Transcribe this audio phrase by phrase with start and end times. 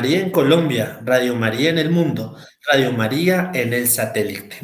[0.00, 2.34] María en Colombia, Radio María en el mundo,
[2.72, 4.56] Radio María en el satélite.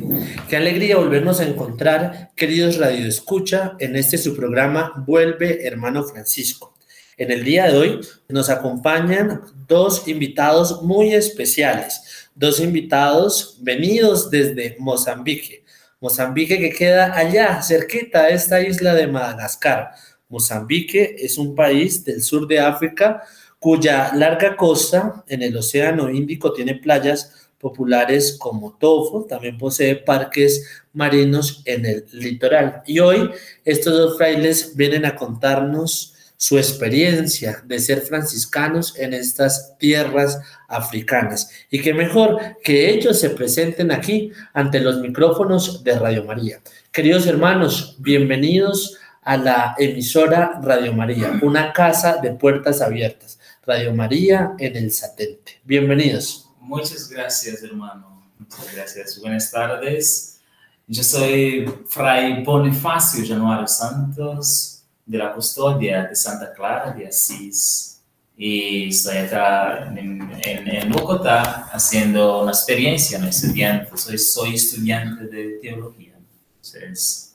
[0.48, 6.74] Qué alegría volvernos a encontrar, queridos Radio Escucha, en este su programa Vuelve Hermano Francisco.
[7.18, 14.76] En el día de hoy nos acompañan dos invitados muy especiales, dos invitados venidos desde
[14.78, 15.64] Mozambique.
[16.00, 19.90] Mozambique que queda allá, cerquita a esta isla de Madagascar.
[20.30, 23.22] Mozambique es un país del sur de África
[23.66, 30.84] cuya larga costa en el Océano Índico tiene playas populares como Tofo, también posee parques
[30.92, 32.84] marinos en el litoral.
[32.86, 33.28] Y hoy
[33.64, 40.38] estos dos frailes vienen a contarnos su experiencia de ser franciscanos en estas tierras
[40.68, 41.50] africanas.
[41.68, 46.60] Y que mejor que ellos se presenten aquí ante los micrófonos de Radio María.
[46.92, 53.40] Queridos hermanos, bienvenidos a la emisora Radio María, una casa de puertas abiertas.
[53.66, 55.60] Radio María en el satélite.
[55.64, 56.48] Bienvenidos.
[56.60, 58.30] Muchas gracias, hermano.
[58.38, 59.20] Muchas gracias.
[59.20, 60.38] Buenas tardes.
[60.86, 68.00] Yo soy Fray Bonifacio Januario Santos, de la Custodia de Santa Clara de Asís.
[68.36, 73.90] Y estoy acá en, en, Bogotá haciendo una experiencia, un estudiante.
[73.96, 76.14] Soy, soy estudiante de teología.
[76.54, 77.34] Entonces,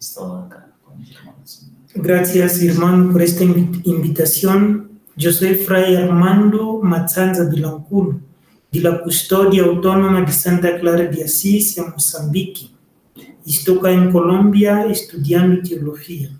[0.00, 1.66] estoy acá con mis hermanos.
[1.96, 8.20] Gracias, hermano, por esta invitación yo soy Fray Armando Matzanza Vilanculo,
[8.72, 12.70] de la Custodia Autónoma de Santa Clara de Asís, en Mozambique.
[13.46, 16.30] Estoy acá en Colombia estudiando teología.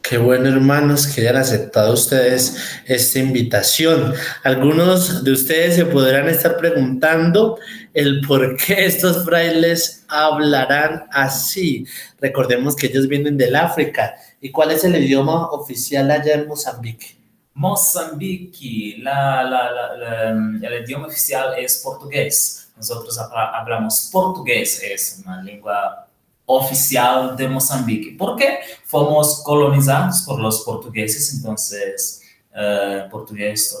[0.00, 4.14] Qué bueno, hermanos, que hayan aceptado ustedes esta invitación.
[4.42, 7.58] Algunos de ustedes se podrán estar preguntando
[7.94, 11.86] el por qué estos frailes hablarán así.
[12.20, 14.14] Recordemos que ellos vienen del África.
[14.40, 17.21] ¿Y cuál es el idioma oficial allá en Mozambique?
[17.54, 22.70] Mozambique, la, la, la, el idioma oficial es portugués.
[22.76, 26.08] Nosotros hablamos portugués, es una lengua
[26.46, 28.16] oficial de Mozambique.
[28.16, 28.58] ¿Por qué?
[28.84, 32.22] Fuimos colonizados por los portugueses, entonces
[32.54, 33.78] uh, portugués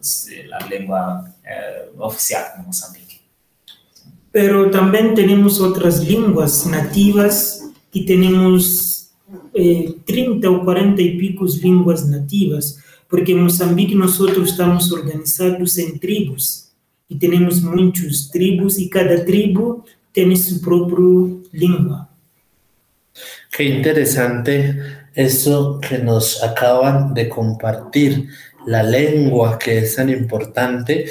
[0.00, 3.20] es la lengua uh, oficial de Mozambique.
[4.30, 8.91] Pero también tenemos otras lenguas nativas y tenemos
[9.54, 12.82] eh, 30 o 40 y picos lenguas nativas
[13.12, 16.70] porque en Mozambique nosotros estamos organizados en tribus
[17.08, 22.08] y tenemos muchas tribus y cada tribu tiene su propia lengua.
[23.54, 28.28] Qué interesante eso que nos acaban de compartir,
[28.66, 31.06] la lengua que es tan importante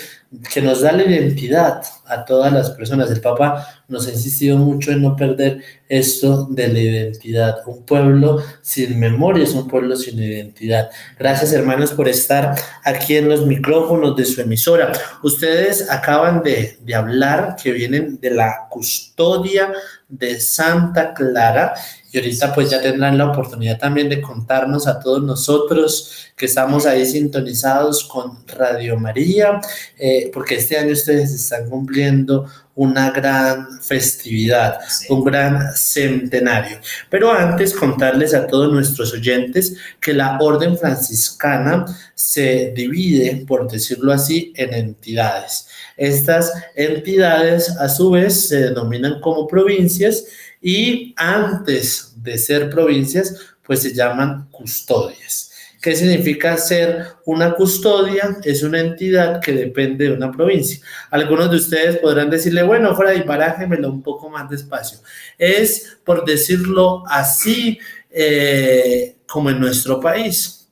[0.54, 3.12] que nos da la identidad a todas las personas.
[3.12, 7.58] El Papa nos ha insistido mucho en no perder esto de la identidad.
[7.66, 10.90] Un pueblo sin memoria es un pueblo sin identidad.
[11.20, 12.56] Gracias hermanos por estar
[12.86, 14.94] aquí en los micrófonos de su emisora.
[15.22, 19.74] Ustedes acaban de, de hablar que vienen de la custodia
[20.08, 21.74] de Santa Clara
[22.12, 26.86] y ahorita pues ya tendrán la oportunidad también de contarnos a todos nosotros que estamos
[26.86, 29.60] ahí sintonizados con Radio María,
[30.00, 34.80] eh, porque este año ustedes están cumpliendo una gran festividad,
[35.10, 36.80] un gran centenario.
[37.10, 41.86] Pero antes contarles a todos nuestros oyentes que la orden franciscana
[42.16, 45.68] se divide, por decirlo así, en entidades.
[45.98, 50.24] Estas entidades a su vez se denominan como provincias
[50.62, 53.36] y antes de ser provincias,
[53.72, 55.50] pues se llaman custodias.
[55.82, 58.38] ¿Qué significa ser una custodia?
[58.44, 60.86] Es una entidad que depende de una provincia.
[61.10, 65.00] Algunos de ustedes podrán decirle, bueno, fuera de parájemelo un poco más despacio.
[65.38, 67.80] Es, por decirlo así,
[68.10, 70.68] eh, como en nuestro país.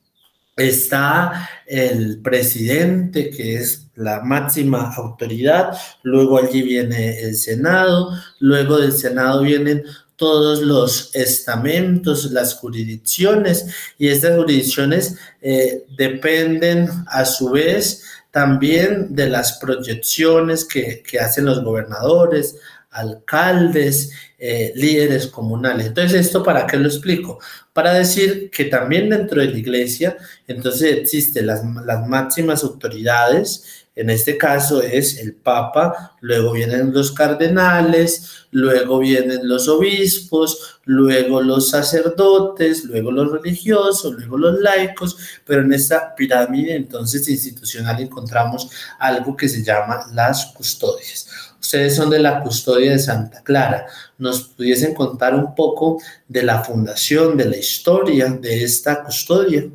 [0.54, 5.70] Está el presidente, que es la máxima autoridad,
[6.02, 8.10] luego allí viene el Senado,
[8.40, 9.84] luego del Senado vienen
[10.20, 13.64] todos los estamentos, las jurisdicciones,
[13.96, 21.64] y estas jurisdicciones eh, dependen a su vez también de las proyecciones que, hacen los
[21.64, 22.56] gobernadores,
[22.90, 25.86] alcaldes, eh, líderes comunales.
[25.86, 27.38] Entonces, ¿esto para qué lo explico?
[27.72, 34.08] Para decir que también dentro de la iglesia, entonces existen las, las máximas autoridades, en
[34.08, 41.70] este caso es el Papa, luego vienen los cardenales, luego vienen los obispos, luego los
[41.70, 48.70] sacerdotes, luego los religiosos, luego los laicos, pero en esta pirámide entonces institucional encontramos
[49.00, 51.28] algo que se llama las custodias.
[51.60, 53.86] Ustedes son de la custodia de Santa Clara.
[54.18, 59.68] ¿Nos pudiesen contar un poco de la fundación, de la historia de esta custodia?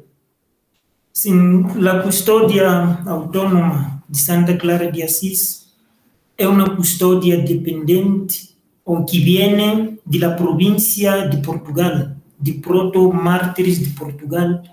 [1.11, 5.65] Sim, a custódia autônoma de Santa Clara de Assis
[6.37, 14.63] é uma custódia dependente ou que vem da província de Portugal, de proto-mártires de Portugal,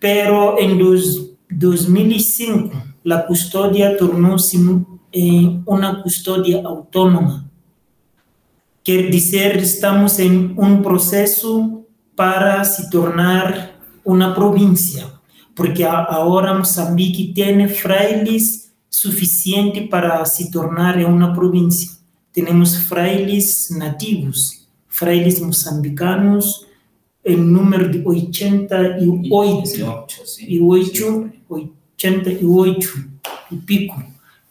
[0.00, 2.76] pero em dos, 2005
[3.08, 4.56] a custódia tornou-se
[5.14, 7.48] eh, uma custódia autônoma.
[8.82, 11.84] Quer estamos em um processo
[12.16, 15.18] para se tornar uma província
[15.58, 21.90] porque agora Moçambique tem frailes suficiente para se tornar uma província.
[22.32, 26.66] Temos frailes nativos, frailes moçambicanos,
[27.24, 33.04] em número de 88, 88, 88
[33.52, 34.02] e pico.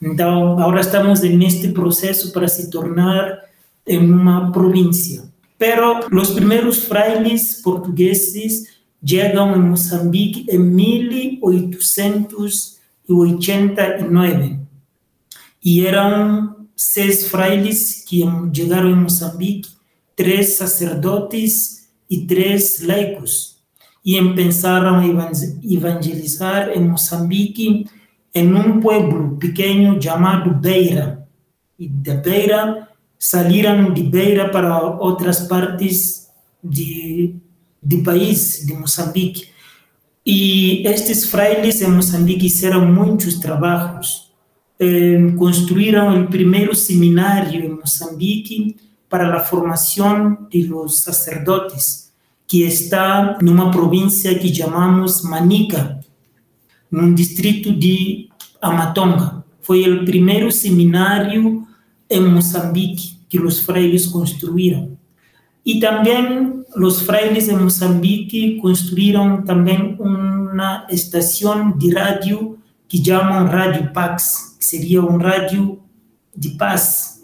[0.02, 3.40] Então, agora estamos neste processo para se tornar
[3.86, 5.24] em uma província.
[5.58, 12.77] Pero os primeiros frailes portugueses chegam em Moçambique em 1889
[15.64, 18.24] e eram seis frailes que
[18.54, 19.70] chegaram em Moçambique,
[20.16, 23.58] três sacerdotes e três laicos,
[24.06, 25.04] e pensaram
[25.64, 27.86] evangelizar em Moçambique
[28.34, 31.28] em um pueblo pequeno chamado Beira.
[31.78, 32.88] E da Beira
[33.18, 36.30] saíram de Beira para outras partes
[36.64, 37.36] de
[37.82, 39.50] do país de Moçambique.
[40.30, 44.30] E estes frailes em Moçambique fizeram muitos trabalhos.
[44.78, 48.76] Eh, construíram o primeiro seminário em Moçambique
[49.10, 52.12] para a formação de los sacerdotes,
[52.46, 55.98] que está numa província que chamamos Manica,
[56.92, 58.28] num distrito de
[58.62, 59.46] Amatonga.
[59.62, 61.66] Foi o primeiro seminário
[62.10, 64.97] em Moçambique que os frailes construíram.
[65.68, 72.58] E também os frailes em Moçambique construíram também uma estação de rádio
[72.88, 75.82] que chamam Rádio Pax, que seria um rádio
[76.34, 77.22] de paz,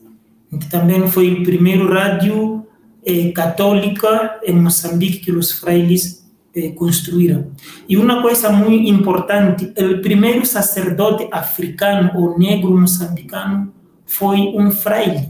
[0.52, 2.68] que também foi o primeiro rádio
[3.06, 7.52] eh, católica em Moçambique que os frailes eh, construíram.
[7.88, 13.74] E uma coisa muito importante, o primeiro sacerdote africano ou negro moçambicano
[14.06, 15.30] foi um fraile,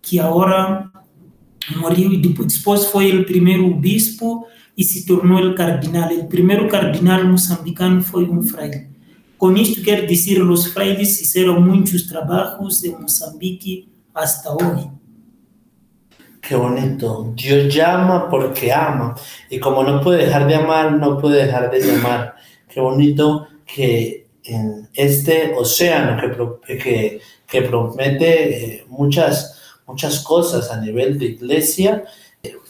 [0.00, 0.89] que agora
[1.76, 6.10] morreu e depois foi o primeiro bispo e se tornou o cardinal.
[6.14, 8.88] O primeiro cardinal moçambicano foi um fraile.
[9.36, 14.90] Com isto quer dizer, os frailes fizeram muitos trabalhos em Moçambique hasta hoje.
[16.42, 17.32] Qué bonito.
[17.34, 19.14] Dios llama porque ama.
[19.50, 22.36] Y como no puede dejar de amar, no puede dejar de llamar.
[22.68, 26.20] Qué bonito que en este océano
[26.66, 29.59] que, que, que promete eh, muchas
[29.90, 32.04] muchas cosas a nivel de iglesia,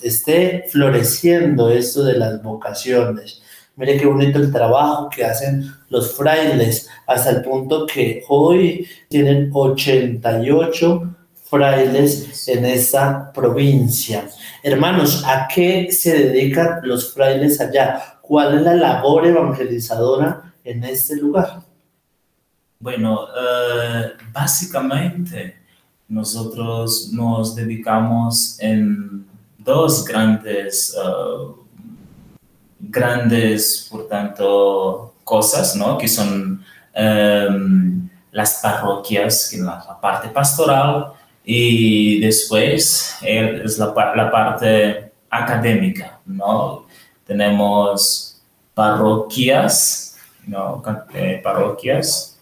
[0.02, 3.42] esté floreciendo esto de las vocaciones.
[3.76, 9.50] Mire qué bonito el trabajo que hacen los frailes, hasta el punto que hoy tienen
[9.52, 14.28] 88 frailes en esta provincia.
[14.62, 18.18] Hermanos, ¿a qué se dedican los frailes allá?
[18.20, 21.62] ¿Cuál es la labor evangelizadora en este lugar?
[22.78, 25.59] Bueno, uh, básicamente
[26.10, 29.24] nosotros nos dedicamos en
[29.58, 31.54] dos grandes, uh,
[32.80, 35.96] grandes, por tanto, cosas, ¿no?
[35.96, 36.64] Que son
[36.96, 41.12] um, las parroquias, la, parte pastoral,
[41.44, 46.86] y después es la, la parte académica, ¿no?
[47.24, 48.42] Tenemos
[48.74, 50.82] parroquias, ¿no?
[51.14, 52.36] Eh, parroquias,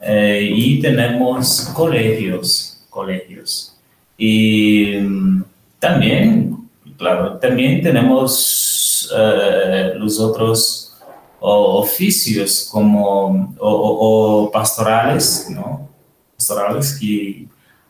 [0.00, 3.76] eh, y tenemos colegios, colegios.
[4.16, 5.44] Y mm,
[5.78, 10.96] también, claro, también tenemos eh, los otros
[11.40, 15.88] oficios como o, pastorales, ¿no?
[16.36, 17.46] Pastorales que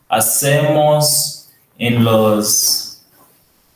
[0.07, 2.85] hacemos en los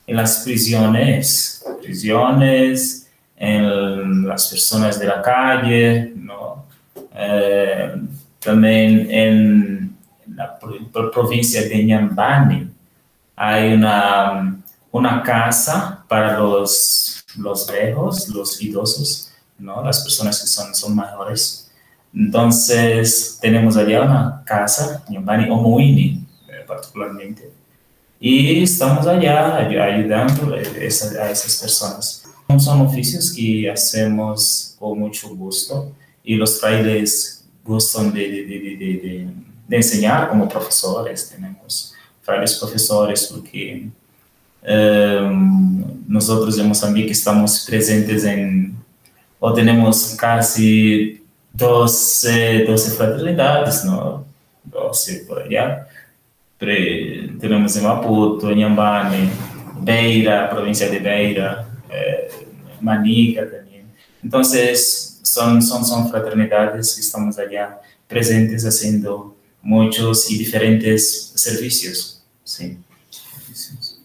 [0.06, 6.66] en las prisiones, prisiones, en las personas de la calle, ¿no?
[7.16, 7.96] Eh,
[8.40, 9.93] también en
[10.36, 10.60] la
[11.12, 12.70] provincia de Ñambani
[13.36, 14.62] hay una,
[14.92, 19.84] una casa para los, los viejos, los idosos, ¿no?
[19.84, 21.72] las personas que son, son mayores.
[22.14, 27.52] Entonces, tenemos allá una casa, Ñambani Omoini, eh, particularmente,
[28.20, 32.24] y estamos allá ayudando a esas, a esas personas.
[32.60, 35.92] Son oficios que hacemos con mucho gusto
[36.24, 39.28] y los frailes gustan de, de, de, de
[39.68, 41.94] de enseñar como profesores, tenemos
[42.26, 43.88] varios profesores porque
[44.62, 48.76] um, nosotros en Moçambique estamos presentes en
[49.46, 54.26] o tenemos casi 12, 12 fraternidades, ¿no?
[54.64, 55.86] 12 por allá.
[56.58, 59.30] Pero tenemos en Maputo, Inhambane,
[59.82, 62.30] Beira, provincia de Beira, eh,
[62.80, 63.92] Manica también.
[64.24, 69.33] Entonces, son, son, son fraternidades que estamos allá presentes haciendo
[69.64, 72.24] muchos y diferentes servicios.
[72.44, 72.78] Sí.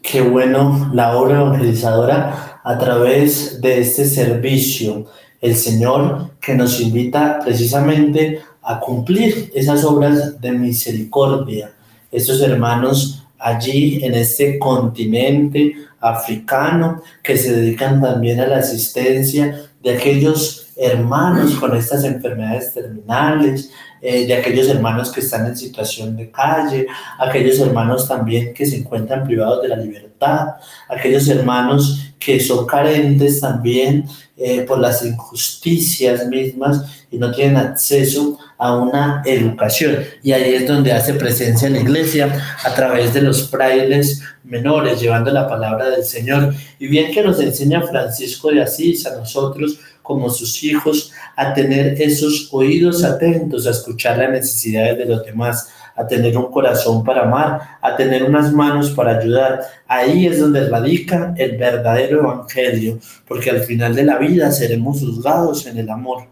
[0.03, 5.07] Qué bueno la obra evangelizadora a través de este servicio.
[5.41, 11.73] El Señor que nos invita precisamente a cumplir esas obras de misericordia.
[12.11, 19.97] Esos hermanos allí en este continente africano que se dedican también a la asistencia de
[19.97, 26.31] aquellos hermanos con estas enfermedades terminales, eh, de aquellos hermanos que están en situación de
[26.31, 26.87] calle,
[27.19, 30.49] aquellos hermanos también que se encuentran privados de la libertad,
[30.89, 38.39] aquellos hermanos que son carentes también eh, por las injusticias mismas y no tienen acceso
[38.57, 40.05] a una educación.
[40.23, 42.33] Y ahí es donde hace presencia la iglesia
[42.65, 46.55] a través de los frailes menores, llevando la palabra del Señor.
[46.79, 49.79] Y bien que nos enseña Francisco de Asís a nosotros
[50.09, 55.69] como sus hijos a tener esos oídos atentos, a escuchar las necesidades de los demás,
[55.95, 59.61] a tener un corazón para amar, a tener unas manos para ayudar.
[59.87, 65.67] Ahí es donde radica el verdadero evangelio, porque al final de la vida seremos juzgados
[65.67, 66.23] en el amor.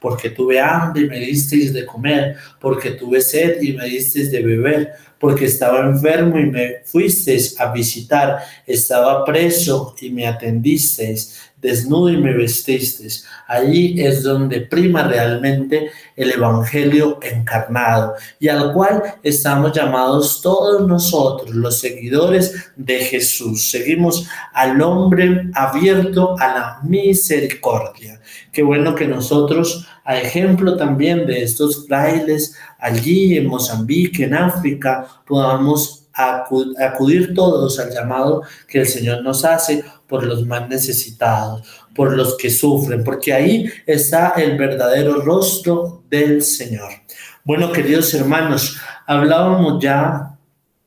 [0.00, 4.42] Porque tuve hambre y me disteis de comer, porque tuve sed y me disteis de
[4.42, 12.10] beber, porque estaba enfermo y me fuisteis a visitar, estaba preso y me atendisteis desnudo
[12.10, 13.26] y me vestisteis.
[13.48, 21.54] Allí es donde prima realmente el Evangelio encarnado y al cual estamos llamados todos nosotros,
[21.54, 23.68] los seguidores de Jesús.
[23.68, 28.20] Seguimos al hombre abierto a la misericordia.
[28.52, 35.06] Qué bueno que nosotros, a ejemplo también de estos frailes allí en Mozambique, en África,
[35.26, 42.16] podamos acudir todos al llamado que el Señor nos hace por los más necesitados, por
[42.16, 46.90] los que sufren, porque ahí está el verdadero rostro del Señor.
[47.44, 50.36] Bueno, queridos hermanos, hablábamos ya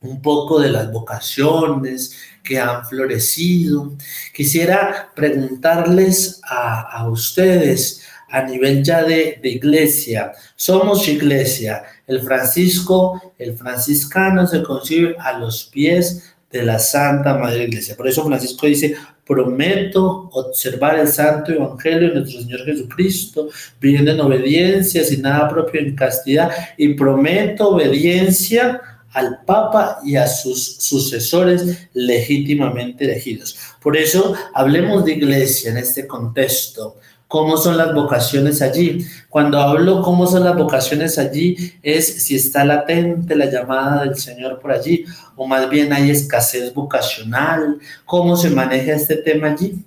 [0.00, 3.96] un poco de las vocaciones que han florecido.
[4.34, 10.32] Quisiera preguntarles a, ustedes a nivel ya de, de iglesia.
[10.56, 11.82] Somos iglesia.
[12.06, 17.96] El Francisco, el franciscano se concibe a los pies de la Santa Madre Iglesia.
[17.96, 23.48] Por eso Francisco dice, prometo observar el Santo Evangelio de nuestro Señor Jesucristo,
[23.80, 28.80] viviendo en obediencia, sin nada propio en castidad, y prometo obediencia
[29.12, 33.56] al Papa y a sus sucesores legítimamente elegidos.
[33.80, 36.96] Por eso hablemos de iglesia en este contexto
[37.30, 39.06] cómo son las vocaciones allí.
[39.28, 44.58] Cuando hablo cómo son las vocaciones allí, es si está latente la llamada del Señor
[44.58, 45.04] por allí,
[45.36, 49.80] o más bien hay escasez vocacional, cómo se maneja este tema allí.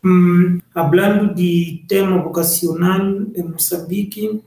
[0.00, 4.40] Mm, hablando de tema vocacional en Mozambique,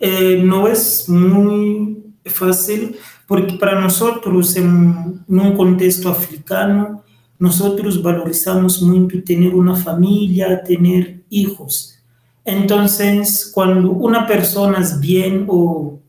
[0.00, 7.03] eh, no es muy fácil porque para nosotros en un contexto africano,
[7.38, 11.98] nosotros valorizamos mucho tener una familia, tener hijos.
[12.44, 16.00] Entonces, cuando una persona es bien o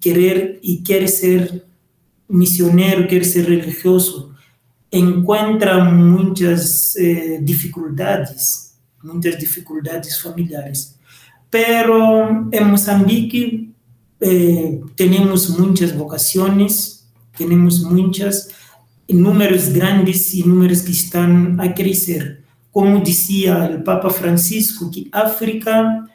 [0.00, 1.66] querer y quiere ser
[2.28, 4.34] misionero, quiere ser religioso,
[4.90, 10.96] encuentra muchas eh, dificultades, muchas dificultades familiares.
[11.48, 13.70] Pero en Mozambique
[14.20, 18.50] eh, tenemos muchas vocaciones, tenemos muchas,
[19.12, 22.44] números grandes y números que están a crecer.
[22.70, 26.06] Como decía el Papa Francisco, que África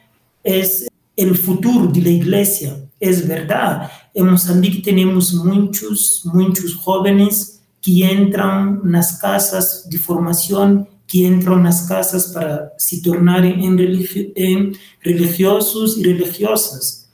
[0.42, 0.86] es
[1.16, 2.76] el futuro de la iglesia.
[2.98, 10.88] Es verdad, en Mozambique tenemos muchos, muchos jóvenes que entran en las casas de formación,
[11.06, 17.05] que entran en las casas para se tornar en, religiosos y religiosas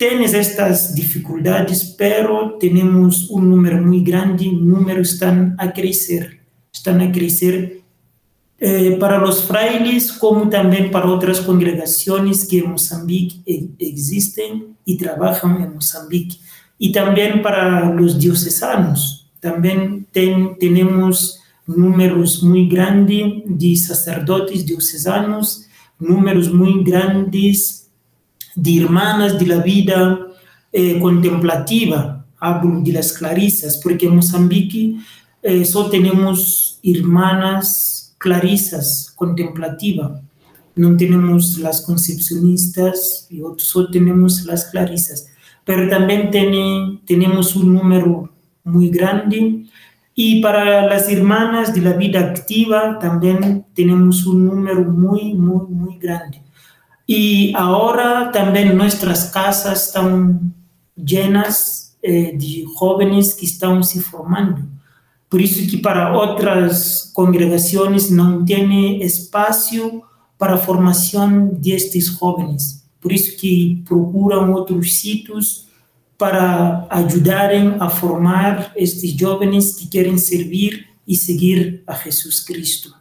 [0.00, 6.40] tienes estas dificultades, pero tenemos un número muy grande, números están a crecer,
[6.72, 7.82] están a crecer
[8.58, 14.96] eh, para los frailes como también para otras congregaciones que en Mozambique e, existen y
[14.96, 16.38] trabajan en Mozambique.
[16.78, 25.66] Y también para los diocesanos, también tenemos números muy grandes de sacerdotes diocesanos,
[25.98, 27.79] números muy grandes
[28.54, 30.18] de hermanas de la vida
[30.72, 34.96] eh, contemplativa, hablo de las clarisas, porque en Mozambique
[35.42, 40.20] eh, solo tenemos hermanas clarisas contemplativas.
[40.76, 45.28] no tenemos las concepcionistas y otros solo tenemos las clarisas,
[45.64, 48.30] pero también tiene, tenemos un número
[48.64, 49.66] muy grande
[50.14, 55.98] y para las hermanas de la vida activa también tenemos un número muy, muy, muy
[55.98, 56.42] grande.
[57.12, 60.54] Y ahora también nuestras casas están
[60.94, 64.60] llenas eh, de jóvenes que están se formando.
[65.28, 70.04] Por eso que para otras congregaciones no tiene espacio
[70.38, 72.84] para formación de estos jóvenes.
[73.00, 75.66] Por eso que procuran otros sitios
[76.16, 82.99] para ayudar a formar estos jóvenes que quieren servir y seguir a Jesús Cristo.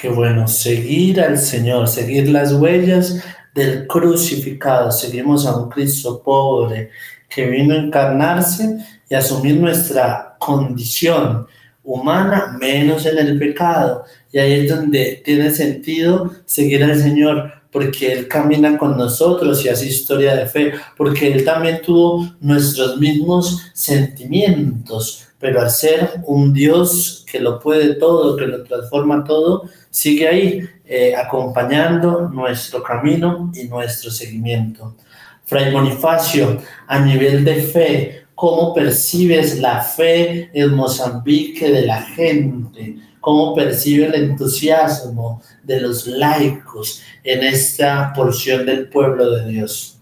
[0.00, 3.20] Qué bueno, seguir al Señor, seguir las huellas
[3.52, 4.92] del crucificado.
[4.92, 6.90] Seguimos a un Cristo pobre
[7.28, 8.78] que vino a encarnarse
[9.10, 11.48] y asumir nuestra condición
[11.82, 14.04] humana menos en el pecado.
[14.30, 19.68] Y ahí es donde tiene sentido seguir al Señor, porque Él camina con nosotros y
[19.68, 26.52] hace historia de fe, porque Él también tuvo nuestros mismos sentimientos, pero al ser un
[26.52, 33.52] Dios que lo puede todo, que lo transforma todo, sigue ahí eh, acompañando nuestro camino
[33.54, 34.96] y nuestro seguimiento.
[35.44, 42.96] Fray Bonifacio, a nivel de fe, ¿cómo percibes la fe en Mozambique de la gente?
[43.20, 50.00] ¿Cómo percibe el entusiasmo de los laicos en esta porción del pueblo de Dios?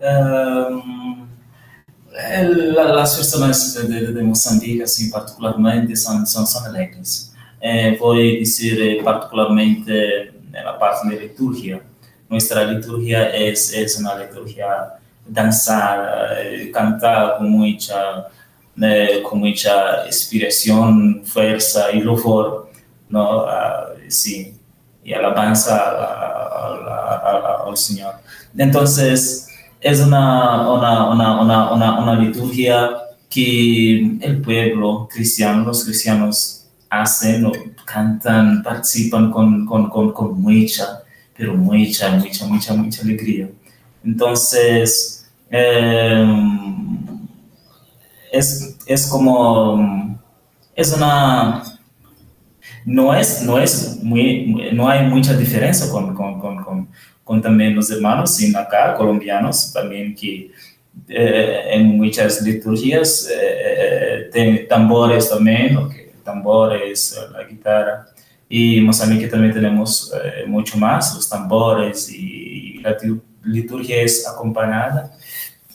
[0.00, 1.33] Um,
[2.14, 7.32] las personas de, de, Mozambique, así particularmente, son, son, son alegres.
[7.60, 11.82] Eh, a decir eh, particularmente en la parte de liturgia
[12.28, 14.94] nuestra liturgia es, es una liturgia
[15.26, 18.26] danzada, eh, cantada con mucha,
[18.82, 22.70] eh, con mucha inspiración, fuerza y louvor,
[23.08, 23.44] ¿no?
[23.44, 23.48] Uh,
[24.08, 24.58] sí,
[25.04, 25.76] y alabanza
[27.66, 28.14] al Señor.
[29.84, 32.90] Es una, una, una, una, liturgia
[33.28, 37.52] que el pueblo cristiano, los cristianos hacen,
[37.84, 41.04] cantan, participan con, con, con, con mucha
[41.36, 43.48] pero mucha, mucha, mucha, mucha alegría.
[44.04, 46.24] Entonces, eh,
[48.32, 50.18] es, es como,
[50.74, 51.62] es una,
[52.84, 56.14] no es, no es muy, no hay mucha diferencia con,
[57.24, 60.50] con, también los hermanos, sino acá, colombianos, también que
[61.08, 65.78] eh, en muchas liturgias eh, eh tambores también,
[66.22, 68.06] tambores, la guitarra,
[68.48, 72.96] y en Mozambique también tenemos eh, mucho más, los tambores y la
[73.42, 75.12] liturgia es acompañada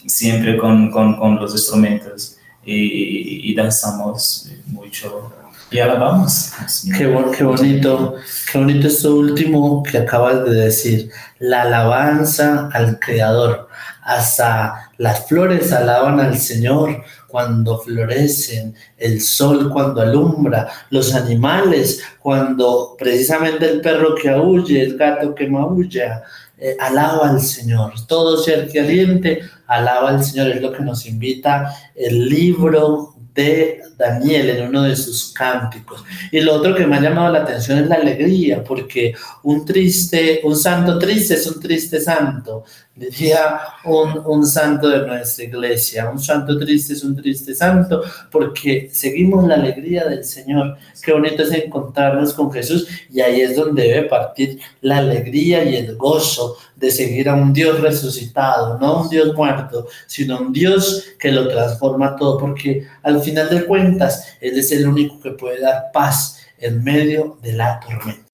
[0.08, 2.38] siempre con, con, con los instrumentos.
[2.64, 5.34] Y, y, danzamos mucho
[5.72, 6.52] y alabamos.
[6.98, 8.16] Qué, qué bonito,
[8.52, 13.68] qué bonito esto último que acabas de decir, la alabanza al Creador.
[14.02, 22.96] Hasta las flores alaban al Señor, cuando florecen, el sol cuando alumbra, los animales cuando
[22.98, 26.24] precisamente el perro que aúlle, el gato que maulla,
[26.58, 27.94] eh, alaba al Señor.
[28.08, 30.48] Todo ser que aliente, alaba al Señor.
[30.50, 36.04] Es lo que nos invita el libro de Daniel en uno de sus cánticos.
[36.32, 39.14] Y lo otro que me ha llamado la atención es la alegría, porque
[39.44, 42.64] un triste, un santo triste es un triste santo,
[43.00, 46.10] diría un, un santo de nuestra iglesia.
[46.10, 50.78] Un santo triste es un triste santo, porque seguimos la alegría del Señor.
[51.02, 55.78] Qué bonito es encontrarnos con Jesús y ahí es donde debe partir la alegría y
[55.78, 61.06] el gozo de seguir a un Dios resucitado, no un Dios muerto, sino un Dios
[61.18, 65.62] que lo transforma todo, porque al final de cuentas Él es el único que puede
[65.62, 68.29] dar paz en medio de la tormenta.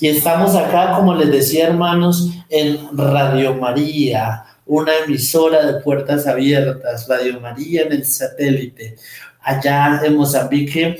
[0.00, 7.06] Y estamos acá, como les decía hermanos, en Radio María, una emisora de puertas abiertas,
[7.08, 8.96] Radio María en el satélite.
[9.42, 10.98] Allá en Mozambique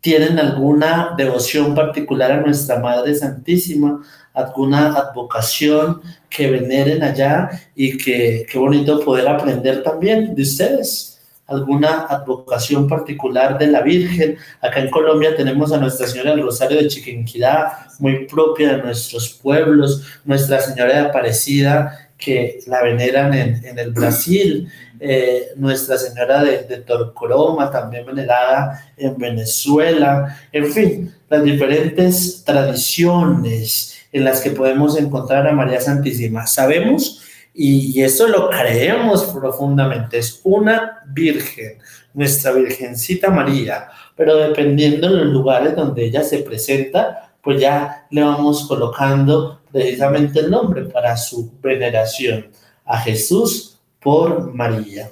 [0.00, 4.02] tienen alguna devoción particular a nuestra Madre Santísima,
[4.34, 11.11] alguna advocación que veneren allá y que qué bonito poder aprender también de ustedes
[11.46, 14.36] alguna advocación particular de la Virgen.
[14.60, 19.28] Acá en Colombia tenemos a Nuestra Señora del Rosario de Chiquinquirá, muy propia de nuestros
[19.30, 24.68] pueblos, Nuestra Señora de Aparecida, que la veneran en, el Brasil,
[25.00, 33.98] eh, Nuestra Señora de, de Torcoroma, también venerada en Venezuela, en fin, las diferentes tradiciones
[34.12, 36.46] en las que podemos encontrar a María Santísima.
[36.46, 37.22] Sabemos
[37.54, 41.78] y, eso lo creemos profundamente, es una virgen,
[42.14, 48.22] nuestra Virgencita María, pero dependiendo de los lugares donde ella se presenta, pues ya le
[48.22, 52.46] vamos colocando precisamente el nombre para su veneración
[52.84, 55.10] a Jesús por María.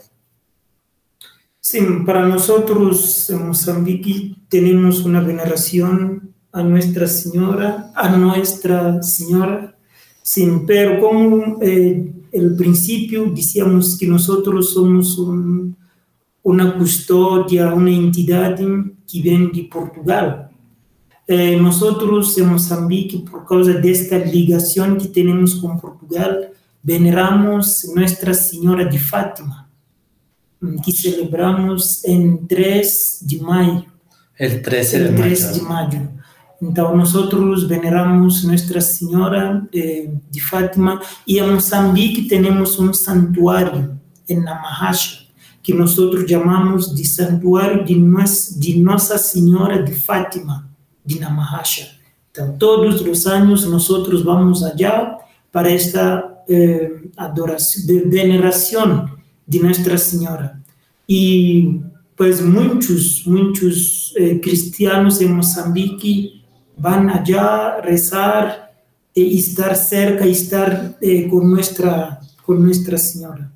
[1.61, 9.76] Sí, para nosotros en Mozambique tenemos una veneración a Nuestra Señora, a Nuestra Señora,
[10.31, 15.19] sin, pero como eh, el principio decíamos que nosotros somos
[16.45, 20.49] una custodia, una entidad que viene de Portugal.
[21.27, 28.33] Eh, nosotros en Mozambique, por causa de esta ligación que tenemos con Portugal, veneramos Nuestra
[28.33, 29.69] Señora de Fátima,
[30.61, 33.85] que celebramos en 3 de mayo.
[34.37, 36.20] El 13 de, el 3 de mayo.
[36.61, 43.96] Entonces nosotros veneramos Nuestra Señora eh, de Fátima y en Mozambique tenemos un santuario
[44.29, 45.20] en Namahasha
[45.62, 50.68] que nosotros llamamos de santuario de, Nuestra Señora de Fátima
[51.05, 51.87] de Namahasha.
[52.29, 55.18] Entonces todos los años nosotros vamos allá
[55.51, 59.11] para esta eh, adoración, de veneración
[59.46, 60.61] de Nuestra Señora.
[61.07, 61.81] Y
[62.16, 66.39] pues muchos, muchos eh, cristianos en Mozambique
[66.81, 68.73] van allá a rezar
[69.12, 73.51] y estar cerca y estar eh, con, nuestra, con Nuestra Señora.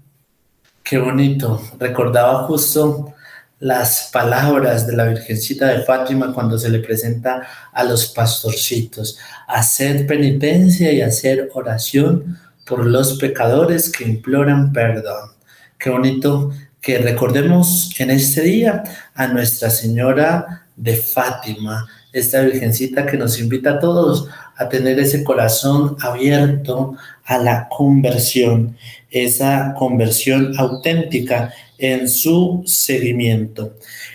[0.82, 1.62] Qué bonito.
[1.78, 3.14] Recordaba justo
[3.60, 10.06] las palabras de la Virgencita de Fátima cuando se le presenta a los pastorcitos, hacer
[10.06, 15.30] penitencia y hacer oración por los pecadores que imploran perdón.
[15.78, 18.84] Qué bonito que recordemos en este día
[19.14, 25.24] a Nuestra Señora de Fátima, esta Virgencita que nos invita a todos a tener ese
[25.24, 28.76] corazón abierto a la conversión,
[29.10, 33.74] esa conversión auténtica en su seguimiento.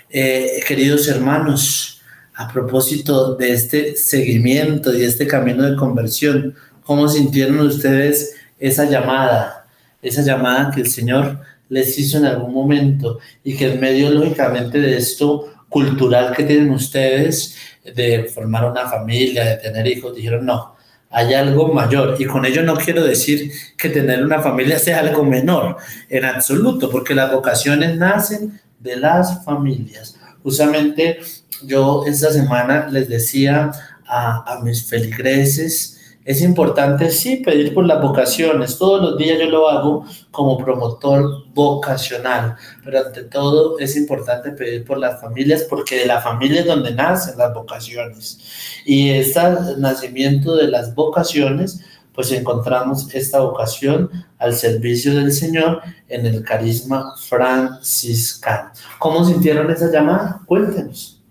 [0.09, 2.01] Eh, queridos hermanos,
[2.35, 9.67] a propósito de este seguimiento y este camino de conversión, ¿cómo sintieron ustedes esa llamada?
[10.01, 14.79] Esa llamada que el Señor les hizo en algún momento y que en medio, lógicamente,
[14.79, 17.55] de esto cultural que tienen ustedes,
[17.95, 20.75] de formar una familia, de tener hijos, dijeron no,
[21.09, 22.15] hay algo mayor.
[22.19, 25.77] Y con ello no quiero decir que tener una familia sea algo menor,
[26.09, 30.17] en absoluto, porque las vocaciones nacen de las familias.
[30.43, 31.19] Justamente
[31.63, 33.71] yo esta semana les decía
[34.07, 35.98] a, a mis feligreses,
[36.29, 38.77] es importante, sí, pedir por las vocaciones.
[38.77, 44.85] Todos los días yo lo hago como promotor vocacional, pero ante todo es importante pedir
[44.85, 48.37] por las familias porque de la familia es donde nacen las vocaciones.
[48.85, 49.41] Y este
[49.79, 57.15] nacimiento de las vocaciones, pues encontramos esta vocación al servicio del Señor en el carisma
[57.27, 58.69] franciscano.
[58.99, 60.41] ¿Cómo sintieron esa llamada?
[60.45, 61.23] Cuéntenos.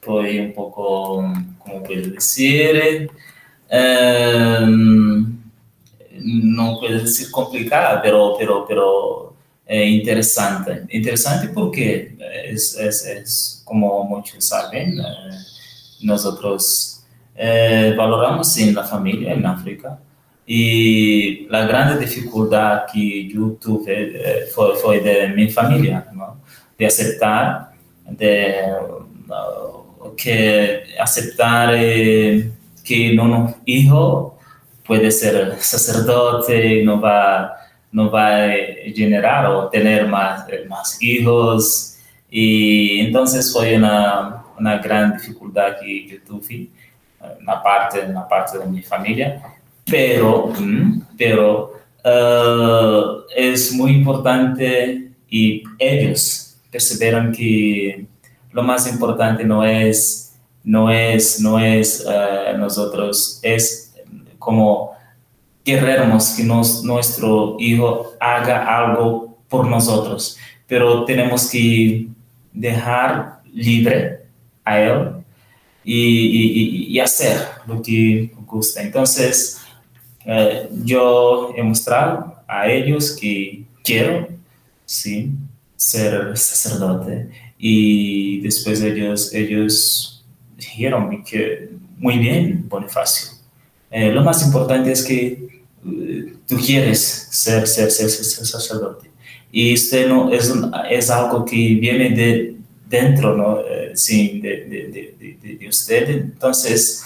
[0.00, 1.22] Fue un poco,
[1.60, 3.08] como puedo decir,
[3.76, 5.36] Ehm,
[6.22, 9.34] no puedo decir complicada, pero, pero, pero
[9.66, 10.86] eh, interesante.
[10.90, 15.02] Interesante porque es, es, es como muchos saben, eh,
[16.02, 17.02] nosotros
[17.34, 19.98] eh, valoramos en la familia en África
[20.46, 26.40] y la gran dificultad que yo tuve fue, fue, de mi familia, ¿no?
[26.78, 27.72] de aceptar,
[28.08, 28.54] de
[30.16, 31.74] que aceptar
[32.84, 34.34] que no hijo
[34.86, 37.56] puede ser sacerdote no va,
[37.90, 38.50] no va a
[38.94, 41.98] generar o tener más, más hijos.
[42.30, 46.68] Y entonces fue una, una gran dificultad que yo tuve,
[47.40, 49.42] una parte, una parte de mi familia.
[49.86, 51.72] Pero, mm, pero
[52.04, 58.06] uh, es muy importante y ellos percibieron que
[58.52, 60.23] lo más importante no es
[60.64, 63.94] no es, no es eh, nosotros, es
[64.38, 64.92] como
[65.62, 72.08] queremos que nuestro hijo haga algo por nosotros, pero tenemos que
[72.52, 74.20] dejar libre
[74.64, 75.10] a él
[75.84, 78.82] y, y, hacer lo que gusta.
[78.82, 79.60] Entonces,
[80.24, 84.28] eh, yo he mostrado a ellos que quiero,
[84.86, 85.30] sí,
[85.76, 87.28] ser sacerdote.
[87.58, 90.13] Y después ellos, ellos
[90.56, 93.32] dijeron que muy bien, Bonifacio.
[93.90, 99.10] Eh, lo más importante es que eh, tú quieres ser, ser, ser, ser, sacerdote.
[99.52, 100.52] Y usted no, es,
[100.90, 102.56] es algo que viene de
[102.88, 103.60] dentro, ¿no?
[103.60, 106.10] Eh, sí, de, de, de, de, usted.
[106.10, 107.04] Entonces,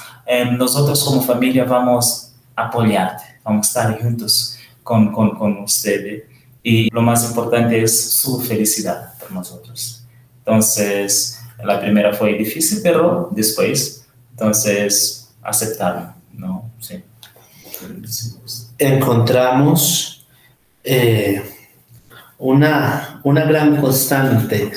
[0.56, 6.24] nosotros como familia vamos a apoyarte, vamos a estar juntos con, con, con usted.
[6.62, 10.06] Y lo más importante es su felicidad para nosotros.
[10.38, 16.70] Entonces, la primera fue difícil, pero después, entonces, aceptaron, ¿no?
[16.80, 17.02] Sí.
[18.78, 20.26] Encontramos
[20.84, 21.42] eh,
[22.38, 24.70] una, una gran constante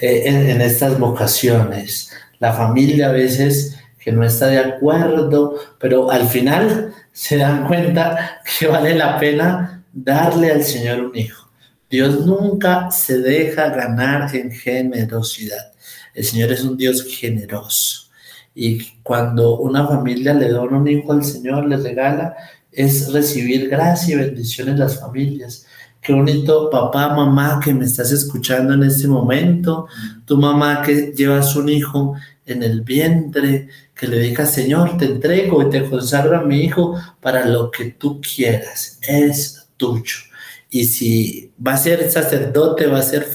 [0.00, 2.10] eh, en, en estas vocaciones.
[2.38, 8.40] La familia a veces que no está de acuerdo, pero al final se dan cuenta
[8.58, 11.50] que vale la pena darle al Señor un hijo.
[11.90, 15.72] Dios nunca se deja ganar en generosidad.
[16.18, 18.08] El Señor es un Dios generoso.
[18.52, 22.34] Y cuando una familia le da un hijo al Señor, le regala,
[22.72, 25.64] es recibir gracia y bendición en las familias.
[26.00, 29.86] Qué bonito, papá, mamá, que me estás escuchando en este momento.
[30.24, 35.62] Tu mamá que llevas un hijo en el vientre, que le diga, Señor, te entrego
[35.62, 38.98] y te consagro a mi hijo para lo que tú quieras.
[39.06, 40.27] Es tuyo.
[40.70, 43.26] Y si va a ser sacerdote, va a ser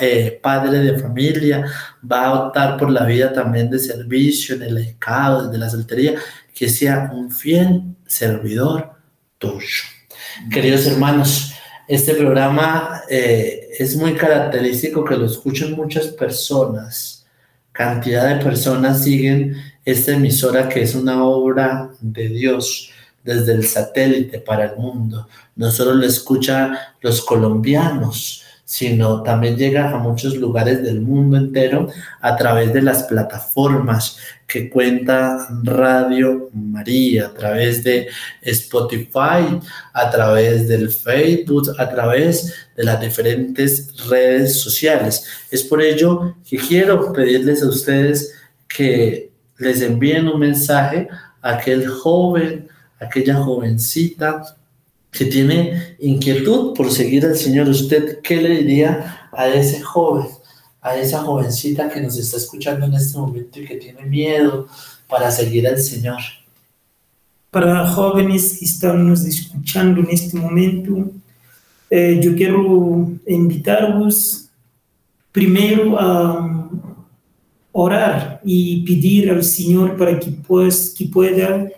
[0.00, 1.66] eh, padre de familia,
[2.10, 6.14] va a optar por la vida también de servicio en el mercado, de la soltería,
[6.54, 8.92] que sea un fiel servidor
[9.38, 9.84] tuyo.
[10.50, 11.52] Queridos hermanos,
[11.86, 17.26] este programa eh, es muy característico que lo escuchen muchas personas.
[17.72, 22.90] Cantidad de personas siguen esta emisora que es una obra de Dios
[23.22, 25.28] desde el satélite para el mundo.
[25.56, 31.88] No solo lo escuchan los colombianos, sino también llega a muchos lugares del mundo entero
[32.20, 38.06] a través de las plataformas que cuenta Radio María, a través de
[38.42, 39.58] Spotify,
[39.92, 45.26] a través del Facebook, a través de las diferentes redes sociales.
[45.50, 48.34] Es por ello que quiero pedirles a ustedes
[48.68, 51.08] que les envíen un mensaje
[51.42, 52.69] a aquel joven,
[53.00, 54.56] aquella jovencita
[55.10, 60.26] que tiene inquietud por seguir al Señor, ¿usted qué le diría a ese joven,
[60.80, 64.68] a esa jovencita que nos está escuchando en este momento y que tiene miedo
[65.08, 66.20] para seguir al Señor?
[67.50, 71.10] Para jóvenes que estamos escuchando en este momento,
[71.90, 74.48] eh, yo quiero invitarlos
[75.32, 76.70] primero a
[77.72, 81.68] orar y pedir al Señor para que, pues, que pueda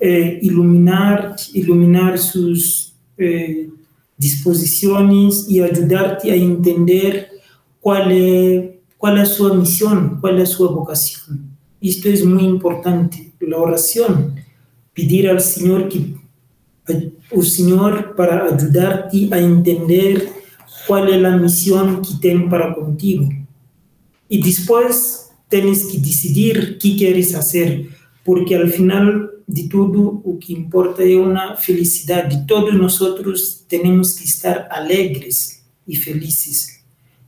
[0.00, 3.68] eh, iluminar, iluminar sus eh,
[4.16, 7.30] disposiciones y ayudarte a entender
[7.80, 11.50] cuál es, cuál es su misión, cuál es su vocación.
[11.80, 14.34] Esto es muy importante, la oración,
[14.94, 16.14] pedir al Señor que
[17.30, 20.28] o Señor para ayudarte a entender
[20.86, 23.28] cuál es la misión que tiene para contigo.
[24.28, 27.88] Y después tienes que decidir qué quieres hacer,
[28.24, 32.46] porque al final de todo o que importa é uma felicidade.
[32.46, 36.80] Todos nós temos que estar alegres e felizes.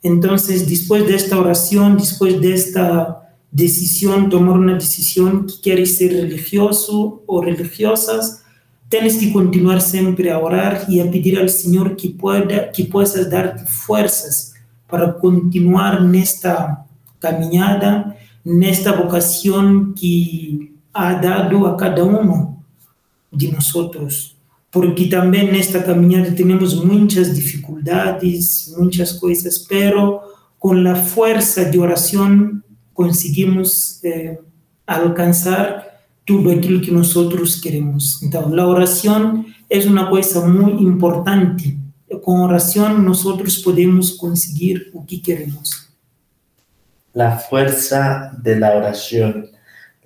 [0.02, 7.40] Então, depois desta oração, depois desta decisão, tomar uma decisão que queres ser religioso ou
[7.40, 8.42] religiosas,
[8.88, 13.28] tens que continuar sempre a orar e a pedir ao Senhor que pueda, que possas
[13.28, 14.54] dar-te forças
[14.86, 16.84] para continuar nesta
[17.18, 18.14] caminhada,
[18.44, 22.64] nesta vocação que ha dado a cada uno
[23.30, 24.36] de nosotros,
[24.70, 30.22] porque también en esta caminata tenemos muchas dificultades, muchas cosas, pero
[30.58, 34.38] con la fuerza de oración conseguimos eh,
[34.86, 38.20] alcanzar todo aquello que nosotros queremos.
[38.22, 41.76] Entonces, la oración es una cosa muy importante.
[42.22, 45.88] Con oración nosotros podemos conseguir lo que queremos.
[47.12, 49.46] La fuerza de la oración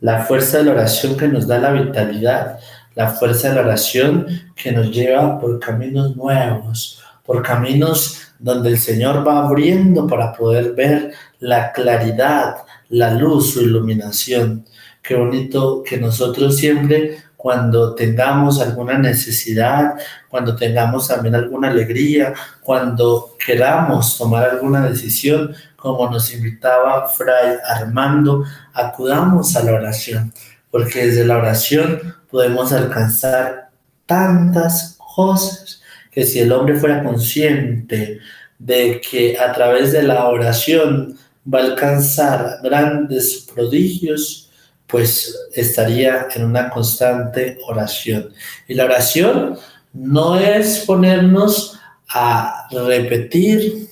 [0.00, 2.58] la fuerza de la oración que nos da la vitalidad,
[2.94, 8.78] la fuerza de la oración que nos lleva por caminos nuevos, por caminos donde el
[8.78, 12.56] Señor va abriendo para poder ver la claridad,
[12.88, 14.64] la luz, su iluminación.
[15.02, 19.94] Qué bonito que nosotros siempre cuando tengamos alguna necesidad,
[20.28, 28.44] cuando tengamos también alguna alegría, cuando queramos tomar alguna decisión, como nos invitaba Fray Armando,
[28.74, 30.34] acudamos a la oración,
[30.70, 33.70] porque desde la oración podemos alcanzar
[34.04, 35.80] tantas cosas
[36.10, 38.18] que si el hombre fuera consciente
[38.58, 44.49] de que a través de la oración va a alcanzar grandes prodigios,
[44.90, 48.32] pues estaría en una constante oración.
[48.66, 49.56] Y la oración
[49.92, 51.78] no es ponernos
[52.12, 53.88] a repetir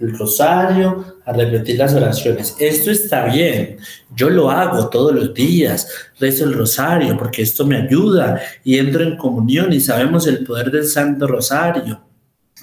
[0.00, 2.56] el rosario, a repetir las oraciones.
[2.58, 3.78] Esto está bien,
[4.14, 5.88] yo lo hago todos los días,
[6.18, 10.70] rezo el rosario porque esto me ayuda y entro en comunión y sabemos el poder
[10.70, 12.02] del Santo Rosario.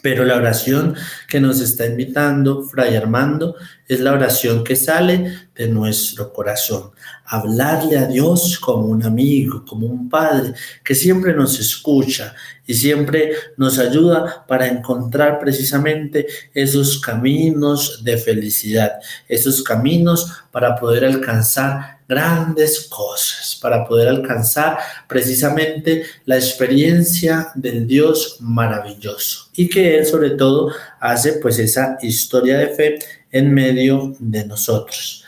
[0.01, 0.95] Pero la oración
[1.27, 3.55] que nos está invitando Fray Armando
[3.87, 6.91] es la oración que sale de nuestro corazón.
[7.25, 12.33] Hablarle a Dios como un amigo, como un padre, que siempre nos escucha
[12.65, 18.93] y siempre nos ayuda para encontrar precisamente esos caminos de felicidad,
[19.27, 24.77] esos caminos para poder alcanzar grandes cosas, para poder alcanzar
[25.07, 32.57] precisamente la experiencia del Dios maravilloso y que Él sobre todo hace pues esa historia
[32.57, 32.99] de fe
[33.31, 35.20] en medio de nosotros.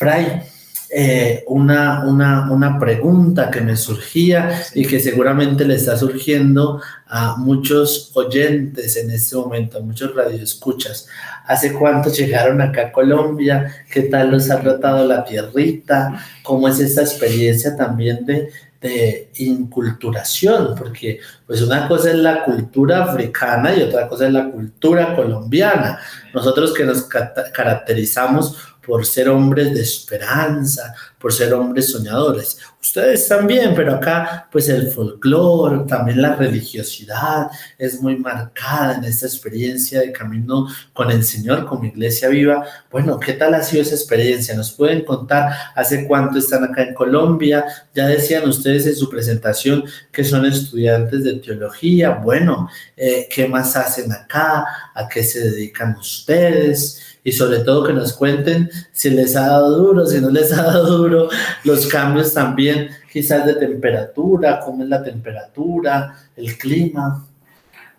[0.00, 0.42] Fray,
[0.88, 7.36] eh, una, una, una, pregunta que me surgía y que seguramente le está surgiendo a
[7.36, 11.06] muchos oyentes en este momento, a muchos radioescuchas.
[11.44, 13.84] ¿Hace cuánto llegaron acá a Colombia?
[13.92, 16.24] ¿Qué tal los ha tratado la tierrita?
[16.42, 20.76] ¿Cómo es esta experiencia también de, de inculturación?
[20.78, 25.98] Porque pues una cosa es la cultura africana y otra cosa es la cultura colombiana.
[26.32, 28.56] Nosotros que nos caracterizamos
[28.90, 32.58] por ser hombres de esperanza, por ser hombres soñadores.
[32.82, 39.26] Ustedes también, pero acá pues el folclore, también la religiosidad es muy marcada en esta
[39.26, 42.64] experiencia de camino con el Señor, como iglesia viva.
[42.90, 44.56] Bueno, ¿qué tal ha sido esa experiencia?
[44.56, 47.64] ¿Nos pueden contar hace cuánto están acá en Colombia?
[47.94, 52.10] Ya decían ustedes en su presentación que son estudiantes de teología.
[52.10, 54.66] Bueno, eh, ¿qué más hacen acá?
[54.96, 57.09] ¿A qué se dedican ustedes?
[57.22, 60.62] Y sobre todo que nos cuenten si les ha dado duro, si no les ha
[60.62, 61.28] dado duro,
[61.64, 67.26] los cambios también quizás de temperatura, cómo es la temperatura, el clima.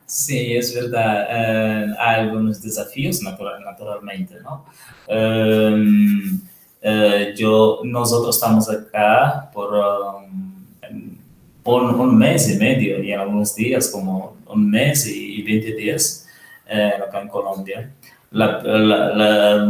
[0.05, 4.65] Sí, es verdad, eh, hay algunos desafíos naturalmente, ¿no?
[5.07, 6.41] Em,
[6.81, 11.17] eh, yo, nosotros estamos acá por, um,
[11.63, 16.27] por un mes y medio y en algunos días como un mes y 20 días
[16.67, 17.91] eh, acá en Colombia
[18.31, 19.67] la,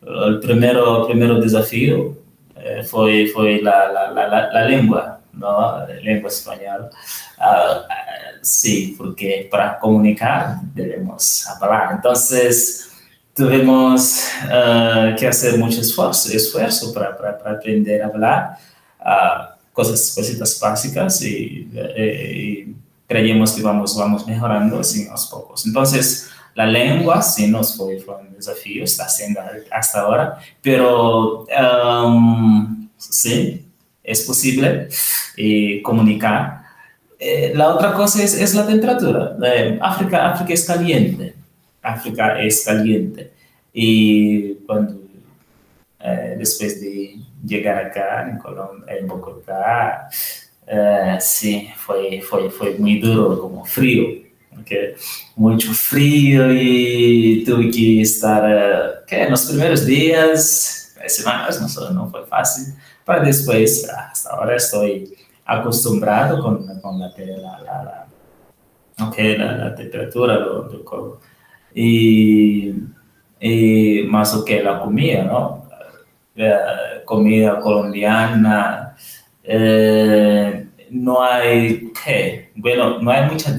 [0.00, 2.16] el primero, primero desafío
[2.56, 5.78] eh, fue, fue la, lengua, ¿no?
[5.78, 6.90] La lengua española.
[7.38, 11.92] Uh, sí, porque para comunicar debemos hablar.
[11.92, 12.90] Entonces,
[13.34, 18.58] tuvimos uh, que hacer mucho esfuerzo, para, para, aprender a hablar
[19.00, 22.74] uh, cosas, cositas básicas y, y,
[23.06, 25.64] creemos que vamos, vamos mejorando así unos pocos.
[25.64, 26.28] Entonces,
[26.58, 29.40] la lengua sí nos fue, un desafío, está siendo
[29.70, 33.64] hasta ahora, pero um, sí,
[34.02, 34.88] es posible
[35.36, 36.62] eh, comunicar.
[37.16, 39.36] Eh, la otra cosa es, la temperatura.
[39.40, 41.34] Eh, África, África es caliente.
[41.80, 43.32] África es caliente.
[43.72, 44.98] Y cuando
[46.36, 50.08] después de llegar acá en Colombia, en Bogotá,
[51.20, 54.27] sí, fue, fue, fue muy duro, como frío
[54.58, 54.96] porque
[55.36, 62.10] mucho frío y tuve que estar, eh, que en los primeros días, semanas, no, no
[62.10, 68.06] fue fácil, para después, hasta ahora estoy acostumbrado con, con la, la,
[68.98, 71.20] la, temperatura del cuerpo.
[71.74, 72.74] Y,
[73.40, 75.68] y, más o que la comida, ¿no?
[76.34, 78.96] La comida colombiana,
[79.42, 82.52] eh, no hay, ¿qué?
[82.56, 83.50] Bueno, no hay mucha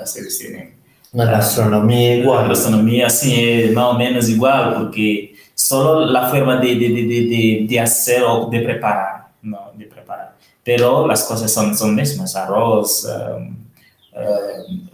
[0.00, 0.80] diferencia eles tienen
[1.12, 2.42] una gastronomía igual.
[2.42, 7.66] La gastronomía sí es más o menos igual, porque solo la forma de, de, de,
[7.68, 9.72] de, hacer o de preparar, ¿no?
[9.74, 10.34] De preparar.
[10.62, 13.56] Pero las cosas son, son mismas, arroz, um,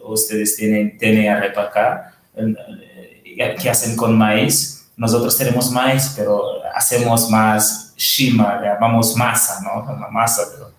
[0.05, 2.55] ustedes tienen, acá, uh,
[3.61, 4.89] que hacen con maíz.
[4.97, 9.83] Nosotros tenemos maíz, pero hacemos más shima, llamamos masa, ¿no?
[9.93, 10.71] Una masa, pero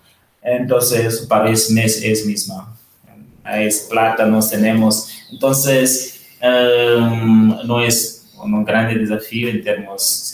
[0.42, 2.77] entonces para es, es misma
[3.56, 5.10] es plátanos tenemos.
[5.30, 10.32] Entonces, um, no es un gran desafío en términos,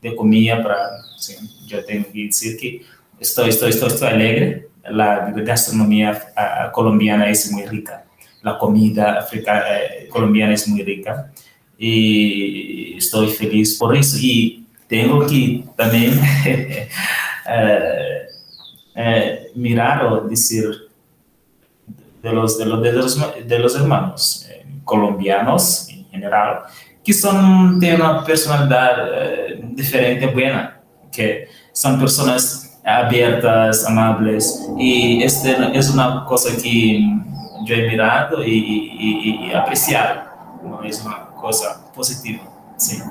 [0.00, 1.00] de comida para,
[1.70, 2.86] eu tenho que dizer que
[3.20, 4.68] estou, estou, estou, estou alegre.
[4.84, 6.14] A gastronomia
[6.72, 8.02] colombiana é muito rica.
[8.42, 11.30] A comida africana, eh, colombiana é muito rica.
[11.78, 14.16] E estou feliz por isso.
[14.18, 16.10] E tenho que também
[17.46, 18.28] eh,
[18.94, 20.87] eh, mirar ou dizer
[22.22, 26.60] de los, de los, de los, de los hermanos eh, colombianos en general,
[27.04, 30.80] que son, tienen una personalidad eh, diferente, buena,
[31.12, 37.00] que son personas abiertas, amables, y este es una cosa que
[37.64, 40.22] yo he mirado y, y, y apreciado,
[40.84, 42.57] es una cosa positiva.
[42.78, 43.02] Sí,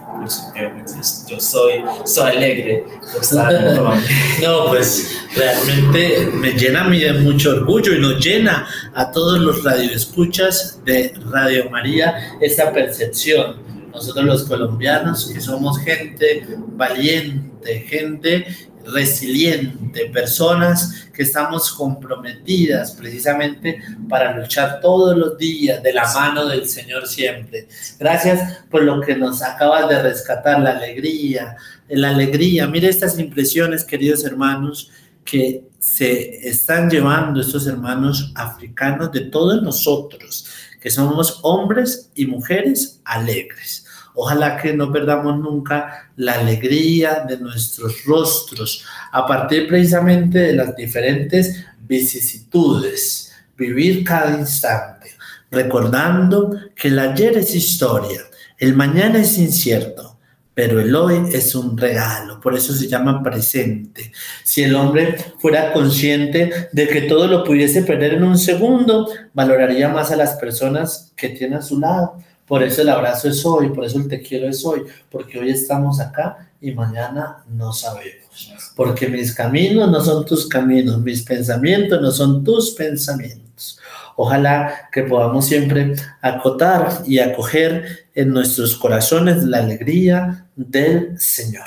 [1.28, 4.02] yo soy, soy alegre por estar en Colombia.
[4.42, 9.40] No, pues realmente me llena a mí de mucho orgullo y nos llena a todos
[9.40, 13.58] los radioescuchas de Radio María esta percepción.
[13.92, 18.46] Nosotros los colombianos, que somos gente valiente, gente
[18.92, 26.68] resiliente, personas que estamos comprometidas precisamente para luchar todos los días de la mano del
[26.68, 27.68] Señor siempre.
[28.00, 31.56] Gracias por lo que nos acabas de rescatar, la alegría,
[31.90, 32.68] la alegría.
[32.68, 34.92] Mire estas impresiones, queridos hermanos,
[35.24, 40.46] que se están llevando estos hermanos africanos de todos nosotros,
[40.80, 43.87] que somos hombres y mujeres alegres
[44.20, 50.76] Ojalá que no perdamos nunca la alegría de nuestros rostros a partir precisamente de las
[50.76, 53.32] diferentes vicisitudes.
[53.56, 55.12] Vivir cada instante,
[55.52, 58.22] recordando que el ayer es historia,
[58.58, 60.18] el mañana es incierto,
[60.52, 64.12] pero el hoy es un regalo, por eso se llama presente.
[64.44, 69.90] Si el hombre fuera consciente de que todo lo pudiese perder en un segundo, valoraría
[69.90, 72.18] más a las personas que tiene a su lado,
[72.48, 75.50] por eso el abrazo es hoy, por eso el te quiero es hoy, porque hoy
[75.50, 78.54] estamos acá y mañana no sabemos.
[78.76, 83.80] Porque mis caminos no son tus caminos, mis pensamientos no son tus pensamientos.
[84.16, 91.66] Ojalá que podamos siempre acotar y acoger en nuestros corazones la alegría del Señor.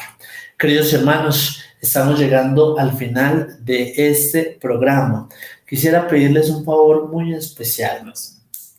[0.59, 5.29] Queridos hermanos, estamos llegando al final de este programa.
[5.69, 8.13] Quisiera pedirles un favor muy especial.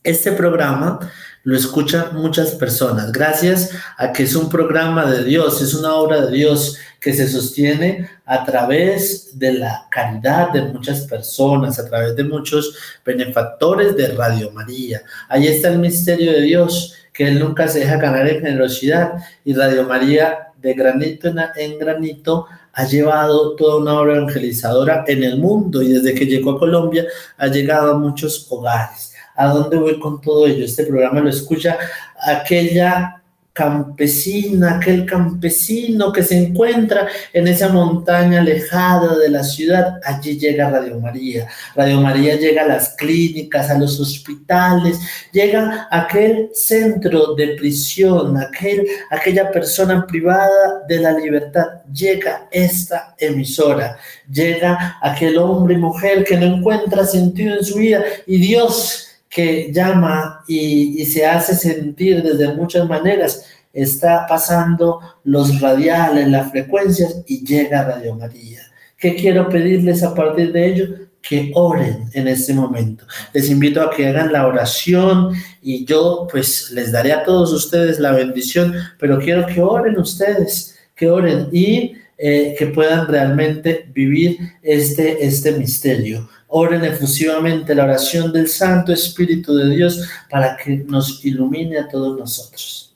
[0.03, 0.99] Este programa
[1.43, 6.25] lo escuchan muchas personas, gracias a que es un programa de Dios, es una obra
[6.25, 12.15] de Dios que se sostiene a través de la caridad de muchas personas, a través
[12.15, 15.01] de muchos benefactores de Radio María.
[15.27, 19.13] Ahí está el misterio de Dios, que Él nunca se deja ganar en generosidad
[19.43, 25.37] y Radio María de granito en granito ha llevado toda una obra evangelizadora en el
[25.37, 27.05] mundo y desde que llegó a Colombia
[27.37, 29.10] ha llegado a muchos hogares.
[29.35, 30.65] ¿A dónde voy con todo ello?
[30.65, 31.77] Este programa lo escucha
[32.25, 33.21] aquella
[33.53, 40.69] campesina, aquel campesino que se encuentra en esa montaña alejada de la ciudad, allí llega
[40.69, 41.47] Radio María.
[41.75, 44.99] Radio María llega a las clínicas, a los hospitales,
[45.33, 53.13] llega a aquel centro de prisión, aquel, aquella persona privada de la libertad, llega esta
[53.17, 53.97] emisora,
[54.31, 59.71] llega aquel hombre y mujer que no encuentra sentido en su vida y Dios que
[59.71, 63.45] llama y, se hace sentir desde muchas maneras.
[63.73, 68.59] Está pasando los radiales, las frecuencias y llega Radio María.
[68.97, 70.85] ¿Qué quiero pedirles a partir de ello?
[71.21, 73.05] Que oren en este momento.
[73.33, 77.99] Les invito a que hagan la oración y yo pues les daré a todos ustedes
[77.99, 84.37] la bendición, pero quiero que oren ustedes, que oren y eh, que puedan realmente vivir
[84.61, 86.29] este, este misterio.
[86.49, 92.19] Oren efusivamente la oración del Santo Espíritu de Dios para que nos ilumine a todos
[92.19, 92.93] nosotros.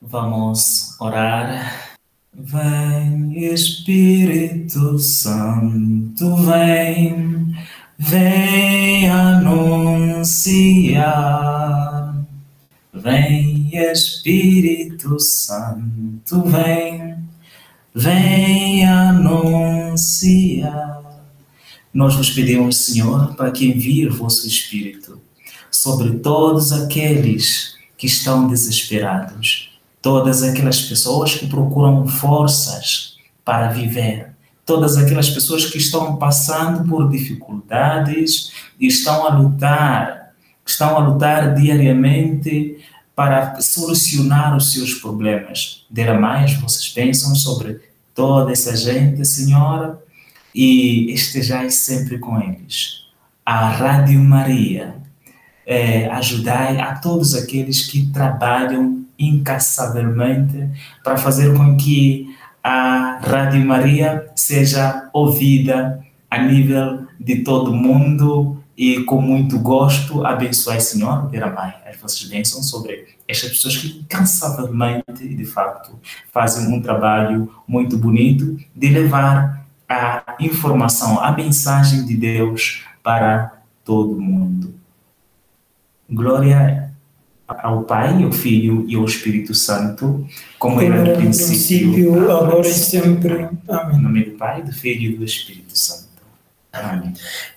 [0.00, 1.72] Vamos a orar.
[2.32, 7.56] Ven Espíritu Santo, ven,
[7.98, 10.66] ven anunciar.
[12.92, 17.15] Ven Espíritu Santo, ven,
[17.98, 19.96] ven anunciar.
[21.94, 25.18] Nós vos pedimos, Senhor, para que envie o vosso Espírito
[25.70, 34.34] sobre todos aqueles que estão desesperados, todas aquelas pessoas que procuram forças para viver,
[34.66, 40.34] todas aquelas pessoas que estão passando por dificuldades e estão a lutar,
[40.66, 42.75] estão a lutar diariamente
[43.16, 45.86] para solucionar os seus problemas.
[45.88, 47.80] Derramais vossas bênçãos sobre
[48.14, 49.98] toda essa gente, Senhora,
[50.54, 53.06] e estejais sempre com eles.
[53.44, 54.96] A Rádio Maria
[55.66, 60.68] é, ajudai a todos aqueles que trabalham incansavelmente
[61.02, 69.02] para fazer com que a Rádio Maria seja ouvida a nível de todo mundo e
[69.04, 75.44] com muito gosto abençoar, Senhor, derramar as vossas bênçãos sobre estas pessoas que incansavelmente, de
[75.44, 75.98] facto,
[76.32, 84.20] fazem um trabalho muito bonito de levar a informação, a mensagem de Deus para todo
[84.20, 84.74] mundo.
[86.10, 86.92] Glória
[87.48, 90.26] ao Pai, ao Filho e ao Espírito Santo,
[90.58, 93.48] como era no princípio, agora e sempre.
[93.68, 93.96] Amém.
[93.96, 96.05] Em nome do Pai, do Filho e do Espírito Santo.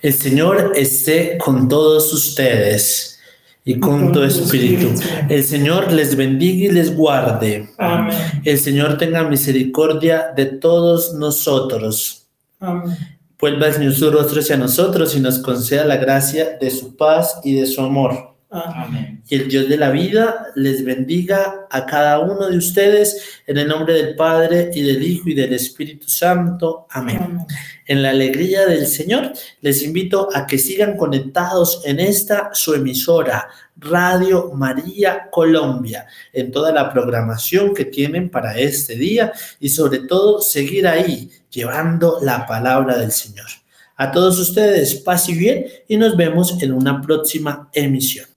[0.02, 3.18] El Señor esté con todos ustedes
[3.64, 4.88] y con tu espíritu.
[5.28, 7.68] El Señor les bendiga y les guarde.
[7.78, 8.16] Amén.
[8.44, 12.26] El Señor tenga misericordia de todos nosotros.
[12.58, 12.96] Amén.
[13.40, 17.66] Vuelva su rostro hacia nosotros y nos conceda la gracia de su paz y de
[17.66, 18.29] su amor.
[18.50, 19.22] Amén.
[19.28, 23.68] Y el Dios de la vida les bendiga a cada uno de ustedes en el
[23.68, 26.88] nombre del Padre y del Hijo y del Espíritu Santo.
[26.90, 27.20] Amén.
[27.22, 27.46] Amén.
[27.86, 33.48] En la alegría del Señor, les invito a que sigan conectados en esta su emisora,
[33.76, 40.40] Radio María Colombia, en toda la programación que tienen para este día y sobre todo
[40.40, 43.46] seguir ahí llevando la palabra del Señor.
[43.96, 48.29] A todos ustedes, paz y bien y nos vemos en una próxima emisión.